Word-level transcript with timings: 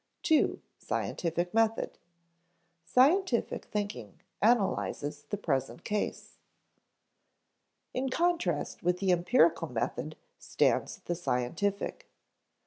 §2. 0.23 0.59
Scientific 0.79 1.53
Method 1.53 1.91
[Sidenote: 1.91 1.99
Scientific 3.29 3.65
thinking 3.65 4.19
analyzes 4.41 5.25
the 5.29 5.37
present 5.37 5.83
case] 5.83 6.39
In 7.93 8.09
contrast 8.09 8.81
with 8.81 8.97
the 8.97 9.11
empirical 9.11 9.67
method 9.71 10.15
stands 10.39 10.97
the 11.05 11.13
scientific. 11.13 12.09